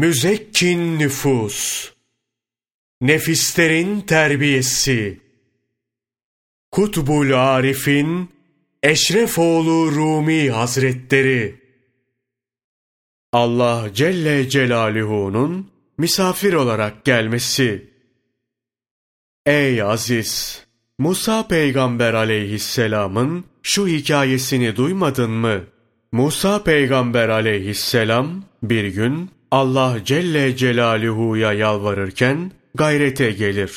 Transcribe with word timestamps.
Müzekkin 0.00 0.98
nüfus, 0.98 1.90
nefislerin 3.00 4.00
terbiyesi, 4.00 5.20
Kutbul 6.70 7.32
Arif'in 7.32 8.30
Eşrefoğlu 8.82 9.92
Rumi 9.92 10.50
Hazretleri, 10.50 11.60
Allah 13.32 13.90
Celle 13.94 14.48
Celaluhu'nun 14.48 15.70
misafir 15.98 16.52
olarak 16.52 17.04
gelmesi. 17.04 17.90
Ey 19.46 19.82
aziz! 19.82 20.64
Musa 20.98 21.48
peygamber 21.48 22.14
aleyhisselamın 22.14 23.44
şu 23.62 23.86
hikayesini 23.86 24.76
duymadın 24.76 25.30
mı? 25.30 25.64
Musa 26.12 26.62
peygamber 26.62 27.28
aleyhisselam 27.28 28.44
bir 28.62 28.84
gün 28.84 29.30
Allah 29.50 29.98
Celle 30.04 30.56
Celaluhu'ya 30.56 31.52
yalvarırken 31.52 32.52
gayrete 32.74 33.30
gelir. 33.30 33.72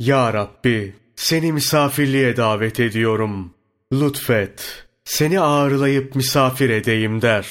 Ya 0.00 0.32
Rabbi 0.32 0.94
seni 1.16 1.52
misafirliğe 1.52 2.36
davet 2.36 2.80
ediyorum. 2.80 3.54
Lütfet 3.92 4.86
seni 5.04 5.40
ağırlayıp 5.40 6.16
misafir 6.16 6.70
edeyim 6.70 7.22
der. 7.22 7.46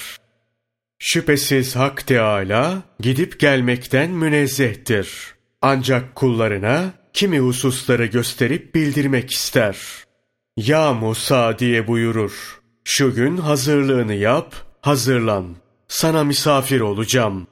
Şüphesiz 0.99 1.75
Hak 1.75 2.07
Teâlâ 2.07 2.83
gidip 2.99 3.39
gelmekten 3.39 4.09
münezzehtir. 4.09 5.33
Ancak 5.61 6.15
kullarına 6.15 6.93
kimi 7.13 7.39
hususları 7.39 8.05
gösterip 8.05 8.75
bildirmek 8.75 9.31
ister. 9.31 9.77
Ya 10.57 10.93
Musa 10.93 11.59
diye 11.59 11.87
buyurur. 11.87 12.61
Şu 12.83 13.15
gün 13.15 13.37
hazırlığını 13.37 14.13
yap, 14.13 14.55
hazırlan. 14.81 15.62
Sana 15.93 16.23
misafir 16.23 16.81
olacağım. 16.81 17.47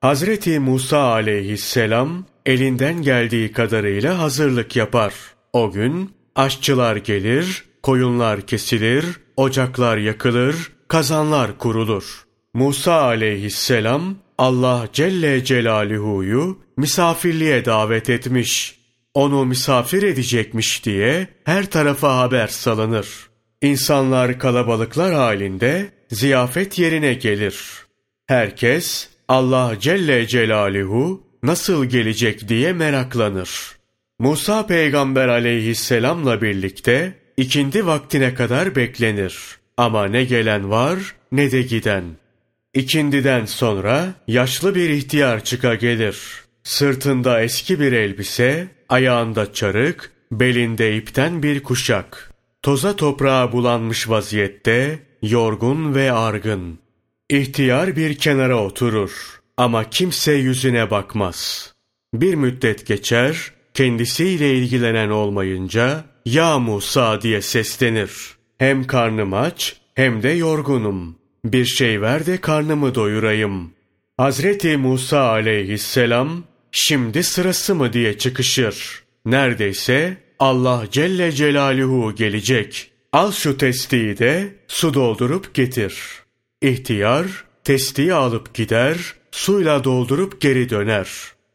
Hazreti 0.00 0.58
Musa 0.58 0.98
aleyhisselam 0.98 2.24
elinden 2.46 3.02
geldiği 3.02 3.52
kadarıyla 3.52 4.18
hazırlık 4.18 4.76
yapar. 4.76 5.14
O 5.52 5.70
gün 5.70 6.10
aşçılar 6.34 6.96
gelir, 6.96 7.64
koyunlar 7.82 8.40
kesilir, 8.40 9.04
ocaklar 9.36 9.96
yakılır, 9.96 10.72
kazanlar 10.88 11.58
kurulur. 11.58 12.24
Musa 12.54 13.02
aleyhisselam 13.02 14.16
Allah 14.38 14.88
Celle 14.92 15.44
Celaluhu'yu 15.44 16.58
misafirliğe 16.76 17.64
davet 17.64 18.10
etmiş. 18.10 18.78
Onu 19.14 19.44
misafir 19.44 20.02
edecekmiş 20.02 20.84
diye 20.84 21.28
her 21.44 21.70
tarafa 21.70 22.18
haber 22.18 22.46
salınır. 22.46 23.08
İnsanlar 23.62 24.38
kalabalıklar 24.38 25.14
halinde 25.14 25.90
ziyafet 26.10 26.78
yerine 26.78 27.14
gelir. 27.14 27.83
Herkes 28.26 29.08
Allah 29.28 29.74
Celle 29.80 30.26
Celaluhu 30.26 31.22
nasıl 31.42 31.84
gelecek 31.84 32.48
diye 32.48 32.72
meraklanır. 32.72 33.76
Musa 34.18 34.66
peygamber 34.66 35.28
aleyhisselamla 35.28 36.42
birlikte 36.42 37.14
ikindi 37.36 37.86
vaktine 37.86 38.34
kadar 38.34 38.76
beklenir. 38.76 39.38
Ama 39.76 40.06
ne 40.06 40.24
gelen 40.24 40.70
var 40.70 40.98
ne 41.32 41.52
de 41.52 41.62
giden. 41.62 42.04
İkindiden 42.74 43.46
sonra 43.46 44.14
yaşlı 44.28 44.74
bir 44.74 44.90
ihtiyar 44.90 45.44
çıka 45.44 45.74
gelir. 45.74 46.18
Sırtında 46.62 47.42
eski 47.42 47.80
bir 47.80 47.92
elbise, 47.92 48.68
ayağında 48.88 49.52
çarık, 49.52 50.12
belinde 50.32 50.96
ipten 50.96 51.42
bir 51.42 51.62
kuşak. 51.62 52.32
Toza 52.62 52.96
toprağa 52.96 53.52
bulanmış 53.52 54.08
vaziyette, 54.08 54.98
yorgun 55.22 55.94
ve 55.94 56.12
argın. 56.12 56.83
İhtiyar 57.30 57.96
bir 57.96 58.14
kenara 58.14 58.64
oturur 58.64 59.40
ama 59.56 59.90
kimse 59.90 60.32
yüzüne 60.32 60.90
bakmaz. 60.90 61.72
Bir 62.14 62.34
müddet 62.34 62.86
geçer, 62.86 63.52
kendisiyle 63.74 64.54
ilgilenen 64.54 65.08
olmayınca, 65.08 66.04
''Ya 66.24 66.58
Musa'' 66.58 67.22
diye 67.22 67.42
seslenir. 67.42 68.12
Hem 68.58 68.84
karnım 68.84 69.34
aç 69.34 69.76
hem 69.94 70.22
de 70.22 70.28
yorgunum. 70.28 71.16
Bir 71.44 71.64
şey 71.64 72.00
ver 72.00 72.26
de 72.26 72.40
karnımı 72.40 72.94
doyurayım. 72.94 73.72
Hazreti 74.16 74.76
Musa 74.76 75.20
aleyhisselam, 75.20 76.44
şimdi 76.72 77.22
sırası 77.22 77.74
mı 77.74 77.92
diye 77.92 78.18
çıkışır. 78.18 79.02
Neredeyse 79.26 80.16
Allah 80.38 80.84
Celle 80.90 81.32
Celaluhu 81.32 82.14
gelecek. 82.14 82.90
Al 83.12 83.32
şu 83.32 83.58
testiyi 83.58 84.18
de 84.18 84.54
su 84.68 84.94
doldurup 84.94 85.54
getir. 85.54 86.23
İhtiyar 86.64 87.44
testiyi 87.64 88.14
alıp 88.14 88.54
gider, 88.54 88.96
suyla 89.30 89.84
doldurup 89.84 90.40
geri 90.40 90.70
döner. 90.70 91.08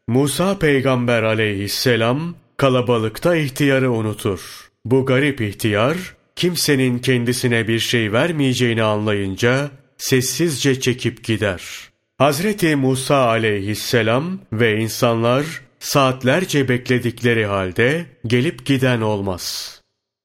Musa 0.08 0.58
peygamber 0.58 1.22
aleyhisselam 1.22 2.34
kalabalıkta 2.56 3.36
ihtiyarı 3.36 3.92
unutur. 3.92 4.70
Bu 4.84 5.06
garip 5.06 5.40
ihtiyar 5.40 5.96
kimsenin 6.36 6.98
kendisine 6.98 7.68
bir 7.68 7.78
şey 7.78 8.12
vermeyeceğini 8.12 8.82
anlayınca 8.82 9.70
sessizce 9.98 10.80
çekip 10.80 11.24
gider. 11.24 11.62
Hazreti 12.18 12.76
Musa 12.76 13.16
aleyhisselam 13.16 14.38
ve 14.52 14.80
insanlar 14.80 15.44
saatlerce 15.80 16.68
bekledikleri 16.68 17.46
halde 17.46 18.06
gelip 18.26 18.66
giden 18.66 19.00
olmaz. 19.00 19.76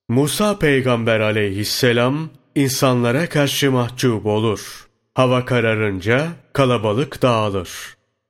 Musa 0.09 0.59
peygamber 0.59 1.19
aleyhisselam 1.19 2.29
insanlara 2.55 3.29
karşı 3.29 3.71
mahcup 3.71 4.25
olur. 4.25 4.87
Hava 5.13 5.45
kararınca 5.45 6.27
kalabalık 6.53 7.21
dağılır. 7.21 7.69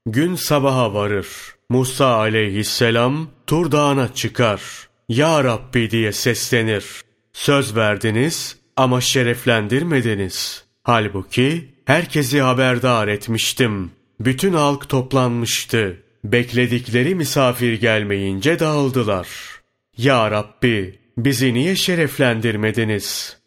Gün 0.05 0.35
sabaha 0.35 0.93
varır. 0.93 1.27
Musa 1.69 2.07
aleyhisselam 2.07 3.27
Tur 3.47 3.71
Dağı'na 3.71 4.13
çıkar. 4.13 4.61
Ya 5.09 5.43
Rabbi 5.43 5.91
diye 5.91 6.11
seslenir. 6.11 6.85
Söz 7.33 7.75
verdiniz 7.75 8.57
ama 8.75 9.01
şereflendirmediniz. 9.01 10.65
Halbuki 10.83 11.73
herkesi 11.85 12.41
haberdar 12.41 13.07
etmiştim. 13.07 13.91
Bütün 14.19 14.53
halk 14.53 14.89
toplanmıştı. 14.89 15.97
Bekledikleri 16.23 17.15
misafir 17.15 17.73
gelmeyince 17.73 18.59
dağıldılar. 18.59 19.27
Ya 19.97 20.31
Rabbi 20.31 20.99
bizi 21.17 21.53
niye 21.53 21.75
şereflendirmediniz? 21.75 23.37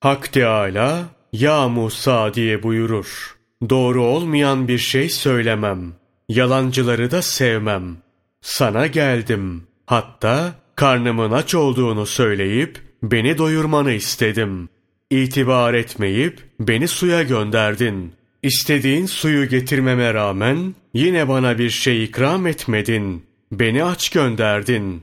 Hak 0.00 0.32
Teâlâ 0.32 1.04
ya 1.32 1.68
Musa 1.68 2.34
diye 2.34 2.62
buyurur. 2.62 3.36
Doğru 3.70 4.04
olmayan 4.04 4.68
bir 4.68 4.78
şey 4.78 5.08
söylemem. 5.08 5.92
Yalancıları 6.28 7.10
da 7.10 7.22
sevmem. 7.22 7.96
Sana 8.40 8.86
geldim. 8.86 9.66
Hatta 9.86 10.54
karnımın 10.76 11.30
aç 11.30 11.54
olduğunu 11.54 12.06
söyleyip 12.06 12.78
beni 13.02 13.38
doyurmanı 13.38 13.92
istedim. 13.92 14.68
İtibar 15.10 15.74
etmeyip 15.74 16.40
beni 16.60 16.88
suya 16.88 17.22
gönderdin. 17.22 18.12
İstediğin 18.42 19.06
suyu 19.06 19.48
getirmeme 19.48 20.14
rağmen 20.14 20.74
yine 20.94 21.28
bana 21.28 21.58
bir 21.58 21.70
şey 21.70 22.04
ikram 22.04 22.46
etmedin. 22.46 23.26
Beni 23.52 23.84
aç 23.84 24.10
gönderdin. 24.10 25.02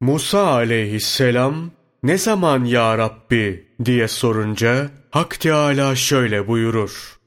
Musa 0.00 0.46
aleyhisselam 0.46 1.70
ne 2.04 2.18
zaman 2.18 2.64
ya 2.64 2.98
Rabbi 2.98 3.66
diye 3.84 4.08
sorunca 4.08 4.90
Hak 5.10 5.40
Teâlâ 5.40 5.96
şöyle 5.96 6.48
buyurur. 6.48 7.18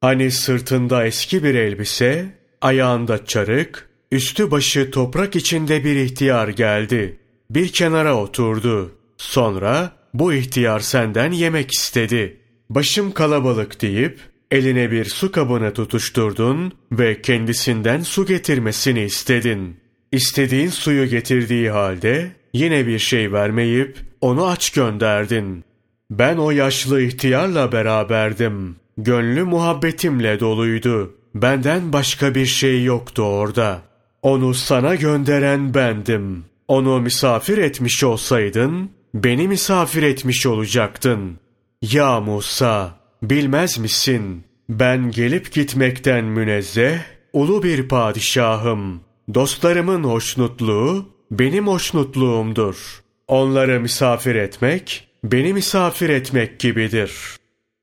Hani 0.00 0.30
sırtında 0.30 1.06
eski 1.06 1.44
bir 1.44 1.54
elbise, 1.54 2.38
ayağında 2.60 3.26
çarık, 3.26 3.88
üstü 4.12 4.50
başı 4.50 4.90
toprak 4.90 5.36
içinde 5.36 5.84
bir 5.84 5.96
ihtiyar 5.96 6.48
geldi. 6.48 7.18
Bir 7.50 7.68
kenara 7.68 8.16
oturdu. 8.16 8.94
Sonra 9.16 9.92
bu 10.14 10.32
ihtiyar 10.32 10.80
senden 10.80 11.32
yemek 11.32 11.72
istedi. 11.72 12.40
Başım 12.70 13.12
kalabalık 13.12 13.82
deyip 13.82 14.20
eline 14.50 14.90
bir 14.90 15.04
su 15.04 15.32
kabını 15.32 15.72
tutuşturdun 15.72 16.72
ve 16.92 17.22
kendisinden 17.22 18.02
su 18.02 18.26
getirmesini 18.26 19.02
istedin. 19.02 19.76
İstediğin 20.12 20.68
suyu 20.68 21.06
getirdiği 21.06 21.70
halde 21.70 22.30
yine 22.54 22.86
bir 22.86 22.98
şey 22.98 23.32
vermeyip 23.32 23.98
onu 24.20 24.46
aç 24.46 24.70
gönderdin. 24.70 25.64
Ben 26.10 26.36
o 26.36 26.50
yaşlı 26.50 27.02
ihtiyarla 27.02 27.72
beraberdim. 27.72 28.76
Gönlü 28.98 29.44
muhabbetimle 29.44 30.40
doluydu. 30.40 31.14
Benden 31.34 31.92
başka 31.92 32.34
bir 32.34 32.46
şey 32.46 32.84
yoktu 32.84 33.22
orada. 33.22 33.82
Onu 34.22 34.54
sana 34.54 34.94
gönderen 34.94 35.74
bendim. 35.74 36.44
Onu 36.68 37.00
misafir 37.00 37.58
etmiş 37.58 38.04
olsaydın, 38.04 38.90
beni 39.14 39.48
misafir 39.48 40.02
etmiş 40.02 40.46
olacaktın. 40.46 41.38
Ya 41.82 42.20
Musa, 42.20 42.94
bilmez 43.22 43.78
misin? 43.78 44.44
Ben 44.68 45.10
gelip 45.10 45.52
gitmekten 45.52 46.24
münezzeh, 46.24 46.98
ulu 47.32 47.62
bir 47.62 47.88
padişahım. 47.88 49.00
Dostlarımın 49.34 50.04
hoşnutluğu, 50.04 51.13
benim 51.38 51.66
hoşnutluğumdur. 51.66 53.02
Onları 53.28 53.80
misafir 53.80 54.34
etmek, 54.34 55.08
beni 55.24 55.52
misafir 55.52 56.08
etmek 56.08 56.58
gibidir. 56.58 57.12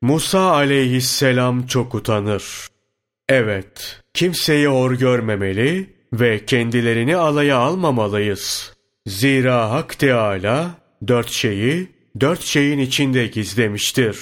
Musa 0.02 0.52
aleyhisselam 0.52 1.68
çok 1.68 1.96
utanır. 1.96 2.68
Evet, 3.30 4.02
kimseyi 4.14 4.68
hor 4.68 4.92
görmemeli 4.92 5.90
ve 6.14 6.46
kendilerini 6.46 7.16
alaya 7.16 7.58
almamalıyız. 7.58 8.74
Zira 9.08 9.72
Hak 9.72 10.00
Teâlâ 10.00 10.70
dört 11.08 11.30
şeyi 11.30 11.88
dört 12.20 12.42
şeyin 12.42 12.80
içinde 12.80 13.28
gizlemiştir. 13.28 14.18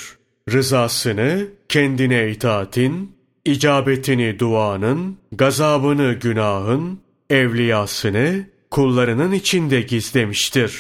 Rızasını 0.52 1.48
kendine 1.70 2.30
itaatin, 2.30 3.16
icabetini 3.46 4.40
duanın, 4.40 5.18
gazabını 5.32 6.14
günahın, 6.14 7.00
evliyasını 7.30 8.46
kullarının 8.72 9.32
içinde 9.32 9.82
gizlemiştir. 9.82 10.74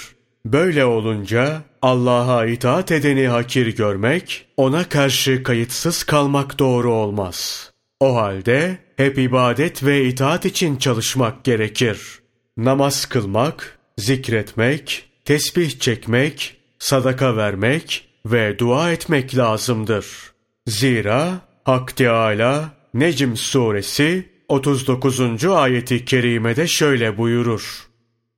Böyle 0.46 0.86
olunca 0.86 1.62
Allah'a 1.82 2.46
itaat 2.46 2.92
edeni 2.92 3.28
hakir 3.28 3.76
görmek, 3.76 4.46
ona 4.58 4.90
karşı 4.90 5.44
kayıtsız 5.44 6.04
kalmak 6.04 6.60
doğru 6.60 6.94
olmaz. 6.94 7.72
O 8.00 8.16
halde 8.16 8.78
hep 8.98 9.18
ibadet 9.18 9.84
ve 9.84 10.06
itaat 10.06 10.46
için 10.46 10.78
çalışmak 10.78 11.44
gerekir. 11.44 12.20
Namaz 12.58 13.06
kılmak, 13.06 13.80
zikretmek, 13.98 15.10
tesbih 15.26 15.80
çekmek, 15.80 16.58
sadaka 16.80 17.38
vermek 17.38 18.08
ve 18.26 18.60
dua 18.60 18.92
etmek 18.92 19.38
lazımdır. 19.38 20.06
Zira 20.68 21.42
Hak 21.64 21.96
Teâlâ 21.96 22.80
Necm 22.94 23.36
suresi 23.36 24.30
39. 24.50 25.46
ayeti 25.46 26.06
kerimede 26.06 26.68
şöyle 26.68 27.18
buyurur. 27.18 27.88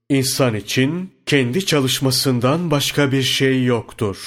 İnsan 0.09 0.55
için 0.55 1.11
kendi 1.25 1.65
çalışmasından 1.65 2.71
başka 2.71 3.11
bir 3.11 3.23
şey 3.23 3.65
yoktur. 3.65 4.17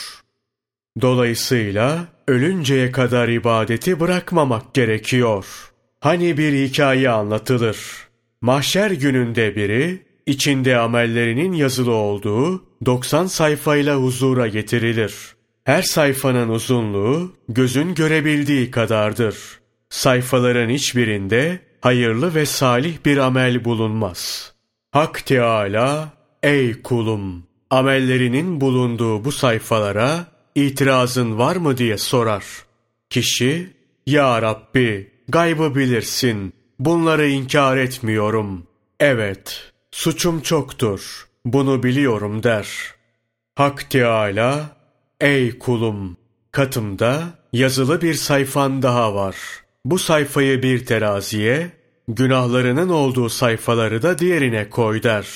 Dolayısıyla 1.01 2.09
ölünceye 2.29 2.93
kadar 2.93 3.29
ibadeti 3.29 4.01
bırakmamak 4.01 4.75
gerekiyor. 4.75 5.47
Hani 6.01 6.39
bir 6.39 6.69
hikaye 6.69 7.11
anlatılır. 7.11 7.79
Mahşer 8.41 8.91
gününde 8.91 9.57
biri, 9.57 10.03
içinde 10.27 10.79
amellerinin 10.79 11.53
yazılı 11.53 11.93
olduğu 11.93 12.65
90 12.87 13.27
sayfayla 13.27 13.97
huzura 13.97 14.49
getirilir. 14.49 15.15
Her 15.65 15.83
sayfanın 15.83 16.49
uzunluğu 16.49 17.33
gözün 17.49 17.95
görebildiği 17.95 18.71
kadardır. 18.71 19.37
Sayfaların 19.91 20.69
hiçbirinde 20.69 21.59
hayırlı 21.85 22.35
ve 22.35 22.47
salih 22.47 22.97
bir 23.05 23.17
amel 23.17 23.65
bulunmaz. 23.65 24.53
Hak 24.91 25.27
Teâlâ, 25.27 26.09
ey 26.43 26.83
kulum, 26.83 27.47
amellerinin 27.71 28.61
bulunduğu 28.61 29.25
bu 29.25 29.33
sayfalara 29.33 30.27
itirazın 30.55 31.39
var 31.39 31.57
mı 31.57 31.77
diye 31.77 31.99
sorar. 31.99 32.45
Kişi, 33.11 33.71
Ya 34.07 34.43
Rabbi, 34.43 35.11
gaybı 35.29 35.75
bilirsin, 35.75 36.53
bunları 36.79 37.29
inkar 37.29 37.77
etmiyorum. 37.77 38.67
Evet, 39.01 39.73
suçum 39.91 40.41
çoktur, 40.41 41.29
bunu 41.45 41.83
biliyorum 41.83 42.43
der. 42.43 42.69
Hak 43.55 43.91
Teâlâ, 43.91 44.61
ey 45.21 45.59
kulum, 45.59 46.17
katımda 46.53 47.23
yazılı 47.53 48.03
bir 48.03 48.15
sayfan 48.15 48.83
daha 48.83 49.15
var.'' 49.15 49.64
Bu 49.85 49.99
sayfayı 49.99 50.63
bir 50.63 50.87
teraziye, 50.87 51.71
günahlarının 52.09 52.89
olduğu 52.89 53.29
sayfaları 53.29 54.03
da 54.03 54.19
diğerine 54.19 54.71
koy 54.71 55.03
der. 55.03 55.27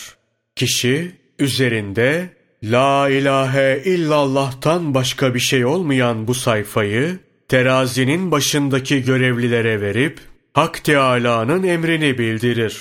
Kişi 0.57 1.13
üzerinde 1.39 2.29
La 2.65 3.09
ilahe 3.09 3.83
illallah'tan 3.85 4.95
başka 4.95 5.35
bir 5.35 5.41
şey 5.41 5.65
olmayan 5.65 6.29
bu 6.29 6.35
sayfayı 6.35 7.19
terazinin 7.49 8.31
başındaki 8.31 9.05
görevlilere 9.05 9.81
verip 9.81 10.21
Hak 10.53 10.85
Teâlâ'nın 10.85 11.63
emrini 11.63 12.19
bildirir. 12.19 12.79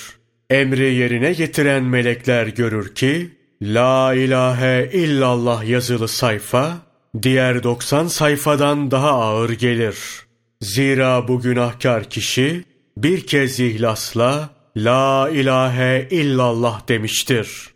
Emri 0.50 0.94
yerine 0.94 1.34
getiren 1.34 1.84
melekler 1.84 2.48
görür 2.48 2.96
ki 2.96 3.30
La 3.62 4.14
ilahe 4.14 4.90
illallah 4.94 5.64
yazılı 5.70 6.08
sayfa 6.08 6.78
diğer 7.22 7.64
90 7.64 8.08
sayfadan 8.08 8.92
daha 8.92 9.12
ağır 9.12 9.50
gelir.'' 9.50 10.27
Zira 10.62 11.28
bu 11.28 11.42
günahkar 11.42 12.10
kişi 12.10 12.64
bir 12.98 13.28
kez 13.28 13.60
ihlasla 13.60 14.50
La 14.78 15.30
ilahe 15.30 16.08
illallah 16.12 16.88
demiştir. 16.88 17.68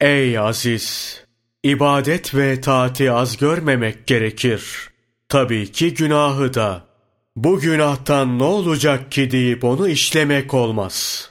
Ey 0.00 0.38
aziz! 0.38 1.18
ibadet 1.62 2.34
ve 2.34 2.60
taati 2.60 3.12
az 3.12 3.36
görmemek 3.36 4.06
gerekir. 4.06 4.90
Tabii 5.28 5.72
ki 5.72 5.94
günahı 5.94 6.54
da. 6.54 6.84
Bu 7.36 7.60
günahtan 7.60 8.38
ne 8.38 8.42
olacak 8.42 9.12
ki 9.12 9.30
deyip 9.30 9.64
onu 9.64 9.88
işlemek 9.88 10.54
olmaz. 10.54 11.30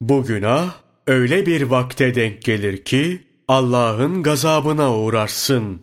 Bu 0.00 0.24
günah 0.24 0.74
öyle 1.06 1.46
bir 1.46 1.62
vakte 1.62 2.14
denk 2.14 2.42
gelir 2.42 2.84
ki 2.84 3.22
Allah'ın 3.48 4.22
gazabına 4.22 4.96
uğrarsın. 4.96 5.82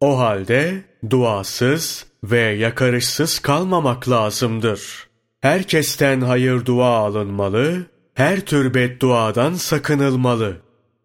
O 0.00 0.18
halde 0.18 0.84
duasız, 1.10 2.06
ve 2.24 2.40
yakarışsız 2.40 3.38
kalmamak 3.38 4.08
lazımdır. 4.08 5.08
Herkesten 5.40 6.20
hayır 6.20 6.66
dua 6.66 6.88
alınmalı, 6.88 7.86
her 8.14 8.40
tür 8.40 8.74
bedduadan 8.74 9.54
sakınılmalı. 9.54 10.56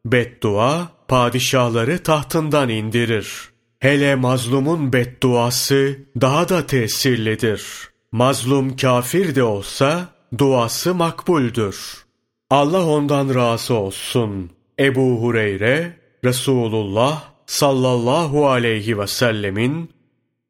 Beddua, 0.06 0.88
padişahları 1.08 2.04
tahtından 2.04 2.70
indirir. 2.70 3.50
Hele 3.80 4.16
mazlumun 4.16 4.94
bedduası 4.94 5.98
daha 6.22 6.50
da 6.50 6.68
tesirlidir. 6.68 7.64
Mazlum 8.12 8.76
kafir 8.76 9.36
de 9.36 9.44
olsa 9.44 10.10
duası 10.38 10.96
makbuldür. 10.96 12.06
Allah 12.50 12.86
ondan 12.86 13.36
razı 13.36 13.74
olsun. 13.74 14.52
Ebu 14.80 15.22
Hureyre, 15.22 16.00
Resulullah 16.24 17.24
sallallahu 17.46 18.50
aleyhi 18.50 19.00
ve 19.00 19.08
sellemin 19.08 19.95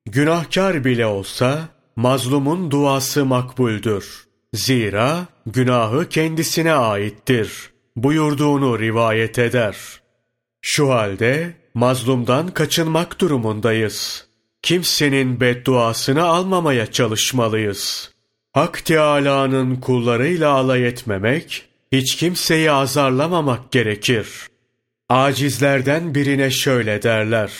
Günahkar 0.05 0.85
bile 0.85 1.05
olsa 1.05 1.69
mazlumun 1.95 2.71
duası 2.71 3.25
makbuldür. 3.25 4.27
Zira 4.53 5.25
günahı 5.45 6.09
kendisine 6.09 6.73
aittir. 6.73 7.69
Buyurduğunu 7.95 8.79
rivayet 8.79 9.39
eder. 9.39 9.75
Şu 10.61 10.89
halde 10.89 11.53
mazlumdan 11.73 12.47
kaçınmak 12.47 13.21
durumundayız. 13.21 14.27
Kimsenin 14.61 15.39
bedduasını 15.39 16.23
almamaya 16.23 16.91
çalışmalıyız. 16.91 18.11
Hak 18.53 18.85
Teâlâ'nın 18.85 19.75
kullarıyla 19.75 20.51
alay 20.51 20.87
etmemek, 20.87 21.65
hiç 21.91 22.15
kimseyi 22.15 22.71
azarlamamak 22.71 23.71
gerekir. 23.71 24.27
Acizlerden 25.09 26.15
birine 26.15 26.49
şöyle 26.51 27.03
derler. 27.03 27.51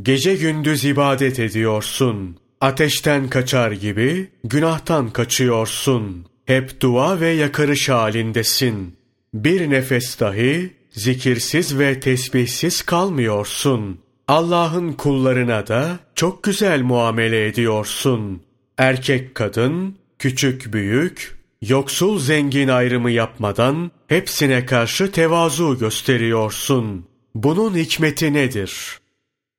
Gece 0.00 0.34
gündüz 0.34 0.84
ibadet 0.84 1.38
ediyorsun. 1.38 2.36
Ateşten 2.60 3.28
kaçar 3.28 3.72
gibi 3.72 4.28
günahtan 4.44 5.10
kaçıyorsun. 5.10 6.26
Hep 6.46 6.80
dua 6.80 7.20
ve 7.20 7.28
yakarış 7.28 7.88
halindesin. 7.88 8.96
Bir 9.34 9.70
nefes 9.70 10.20
dahi 10.20 10.70
zikirsiz 10.90 11.78
ve 11.78 12.00
tesbihsiz 12.00 12.82
kalmıyorsun. 12.82 13.98
Allah'ın 14.28 14.92
kullarına 14.92 15.66
da 15.66 15.98
çok 16.14 16.42
güzel 16.42 16.82
muamele 16.82 17.46
ediyorsun. 17.46 18.42
Erkek 18.78 19.34
kadın, 19.34 19.96
küçük 20.18 20.72
büyük, 20.72 21.38
yoksul 21.62 22.18
zengin 22.18 22.68
ayrımı 22.68 23.10
yapmadan 23.10 23.90
hepsine 24.06 24.66
karşı 24.66 25.12
tevazu 25.12 25.78
gösteriyorsun. 25.78 27.06
Bunun 27.34 27.76
hikmeti 27.76 28.32
nedir? 28.32 29.01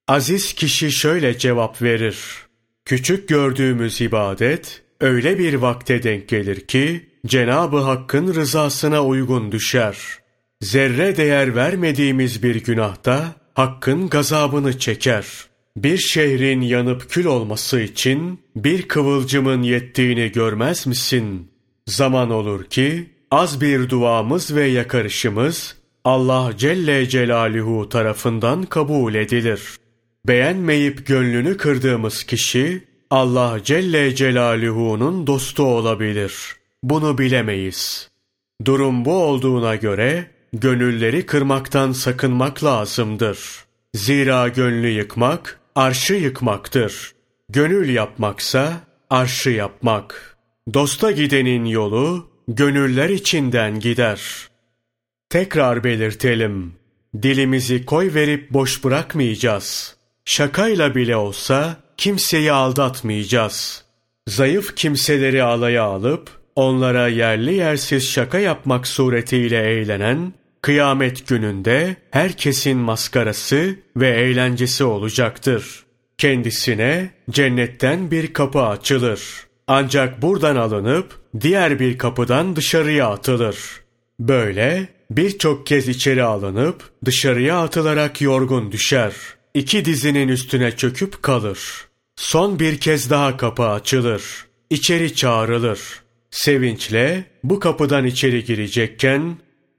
Aziz 0.08 0.54
kişi 0.54 0.92
şöyle 0.92 1.38
cevap 1.38 1.82
verir. 1.82 2.18
Küçük 2.86 3.30
gördüğümüz 3.30 4.02
ibadet 4.02 4.82
öyle 5.02 5.40
bir 5.40 5.54
vakte 5.54 6.04
denk 6.04 6.30
gelir 6.30 6.60
ki 6.60 7.10
Cenabı 7.26 7.78
Hakk'ın 7.78 8.34
rızasına 8.34 9.06
uygun 9.06 9.52
düşer. 9.52 9.98
Zerre 10.62 11.18
değer 11.18 11.56
vermediğimiz 11.56 12.44
bir 12.44 12.64
günahta 12.64 13.36
Hakk'ın 13.54 14.10
gazabını 14.10 14.80
çeker. 14.80 15.26
Bir 15.78 15.98
şehrin 15.98 16.62
yanıp 16.62 17.10
kül 17.10 17.26
olması 17.26 17.80
için 17.80 18.40
bir 18.56 18.88
kıvılcımın 18.88 19.62
yettiğini 19.62 20.32
görmez 20.32 20.88
misin? 20.88 21.52
Zaman 21.88 22.30
olur 22.30 22.64
ki 22.64 23.10
az 23.32 23.62
bir 23.62 23.90
duamız 23.90 24.56
ve 24.56 24.66
yakarışımız 24.66 25.76
Allah 26.04 26.54
Celle 26.58 27.10
Celaluhu 27.10 27.90
tarafından 27.90 28.64
kabul 28.64 29.14
edilir. 29.14 29.83
Beğenmeyip 30.27 31.08
gönlünü 31.08 31.58
kırdığımız 31.58 32.24
kişi 32.24 32.84
Allah 33.10 33.60
Celle 33.63 34.15
Celaluhu'nun 34.15 35.27
dostu 35.27 35.63
olabilir. 35.63 36.56
Bunu 36.84 37.18
bilemeyiz. 37.18 38.10
Durum 38.65 39.06
bu 39.06 39.24
olduğuna 39.24 39.75
göre 39.75 40.25
gönülleri 40.53 41.25
kırmaktan 41.25 41.92
sakınmak 41.92 42.63
lazımdır. 42.63 43.39
Zira 43.94 44.48
gönlü 44.48 44.88
yıkmak 44.88 45.60
arşı 45.75 46.13
yıkmaktır. 46.13 47.12
Gönül 47.50 47.89
yapmaksa 47.89 48.74
arşı 49.10 49.50
yapmak. 49.50 50.38
Dosta 50.74 51.12
gidenin 51.12 51.65
yolu, 51.65 52.30
gönüller 52.48 53.10
içinden 53.10 53.80
gider. 53.80 54.22
Tekrar 55.30 55.84
belirtelim. 55.84 56.74
Dilimizi 57.22 57.86
koy 57.86 58.13
verip 58.13 58.53
boş 58.53 58.84
bırakmayacağız. 58.84 60.03
Şakayla 60.25 60.96
bile 60.96 61.15
olsa 61.15 61.77
kimseyi 61.98 62.51
aldatmayacağız. 62.51 63.84
Zayıf 64.27 64.75
kimseleri 64.75 65.44
alaya 65.44 65.84
alıp 65.84 66.30
onlara 66.56 67.08
yerli 67.08 67.53
yersiz 67.53 68.10
şaka 68.10 68.39
yapmak 68.39 68.88
suretiyle 68.88 69.63
eğlenen 69.63 70.34
kıyamet 70.62 71.27
gününde 71.27 71.96
herkesin 72.12 72.77
maskarası 72.77 73.75
ve 73.98 74.10
eğlencesi 74.10 74.84
olacaktır. 74.84 75.84
Kendisine 76.18 77.10
cennetten 77.30 78.12
bir 78.12 78.34
kapı 78.34 78.62
açılır. 78.62 79.22
Ancak 79.68 80.22
buradan 80.22 80.56
alınıp 80.56 81.20
diğer 81.42 81.80
bir 81.80 81.98
kapıdan 81.98 82.56
dışarıya 82.56 83.10
atılır. 83.10 83.58
Böyle 84.20 84.88
birçok 85.12 85.68
kez 85.68 85.88
içeri 85.88 86.24
alınıp 86.24 86.84
dışarıya 87.06 87.62
atılarak 87.62 88.22
yorgun 88.22 88.72
düşer. 88.72 89.13
İki 89.54 89.86
dizinin 89.86 90.28
üstüne 90.28 90.76
çöküp 90.76 91.24
kalır. 91.24 91.60
Son 92.16 92.60
bir 92.60 92.78
kez 92.80 93.10
daha 93.10 93.38
kapı 93.38 93.64
açılır. 93.64 94.24
İçeri 94.70 95.16
çağrılır. 95.16 95.80
Sevinçle 96.32 97.26
bu 97.44 97.60
kapıdan 97.60 98.06
içeri 98.06 98.44
girecekken 98.44 99.38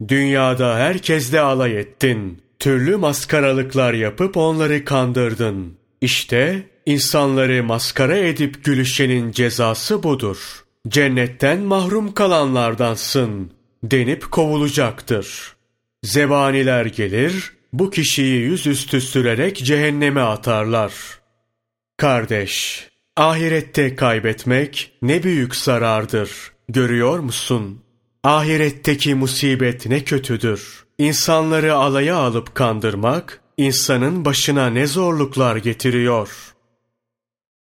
dünyada 0.09 0.77
herkesle 0.77 1.41
alay 1.41 1.81
ettin. 1.81 2.43
Türlü 2.59 2.97
maskaralıklar 2.97 3.95
yapıp 3.95 4.37
onları 4.37 4.85
kandırdın. 4.85 5.77
İşte 6.01 6.67
insanları 6.87 7.65
maskara 7.65 8.17
edip 8.17 8.65
gülüşenin 8.65 9.33
cezası 9.33 10.03
budur. 10.03 10.65
Cennetten 10.89 11.61
mahrum 11.61 12.15
kalanlardansın 12.15 13.51
denip 13.85 14.31
kovulacaktır. 14.31 15.55
Zebaniler 16.03 16.87
gelir, 16.87 17.53
bu 17.79 17.91
kişiyi 17.91 18.41
yüzüstü 18.41 19.01
sürerek 19.01 19.57
cehenneme 19.57 20.21
atarlar. 20.21 20.93
Kardeş, 21.97 22.89
ahirette 23.17 23.97
kaybetmek 23.97 24.93
ne 25.03 25.23
büyük 25.23 25.57
zarardır. 25.57 26.31
Görüyor 26.69 27.19
musun? 27.19 27.83
Ahiretteki 28.25 29.15
musibet 29.15 29.87
ne 29.87 30.05
kötüdür. 30.05 30.85
İnsanları 30.99 31.75
alaya 31.75 32.17
alıp 32.17 32.55
kandırmak, 32.55 33.41
insanın 33.57 34.25
başına 34.25 34.67
ne 34.67 34.87
zorluklar 34.87 35.57
getiriyor.'' 35.57 36.54